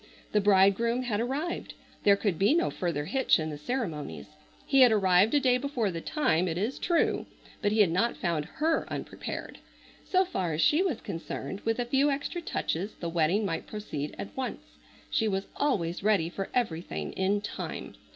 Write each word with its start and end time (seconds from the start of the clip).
The 0.31 0.41
bridegroom 0.41 1.03
had 1.03 1.19
arrived. 1.19 1.75
There 2.05 2.15
could 2.15 2.39
be 2.39 2.55
no 2.55 2.71
further 2.71 3.05
hitch 3.05 3.37
in 3.37 3.51
the 3.51 3.57
ceremonies. 3.59 4.29
He 4.65 4.79
had 4.81 4.91
arrived 4.91 5.35
a 5.35 5.39
day 5.39 5.59
before 5.59 5.91
the 5.91 6.01
time, 6.01 6.47
it 6.47 6.57
is 6.57 6.79
true; 6.79 7.27
but 7.61 7.71
he 7.71 7.81
had 7.81 7.91
not 7.91 8.17
found 8.17 8.45
her 8.45 8.91
unprepared. 8.91 9.59
So 10.03 10.25
far 10.25 10.53
as 10.53 10.61
she 10.61 10.81
was 10.81 11.01
concerned, 11.01 11.61
with 11.65 11.77
a 11.77 11.85
few 11.85 12.09
extra 12.09 12.41
touches 12.41 12.95
the 12.95 13.09
wedding 13.09 13.45
might 13.45 13.67
proceed 13.67 14.15
at 14.17 14.35
once. 14.35 14.79
She 15.11 15.27
was 15.27 15.45
always 15.55 16.01
ready 16.01 16.29
for 16.29 16.49
everything 16.51 17.11
in 17.11 17.39
time. 17.39 17.93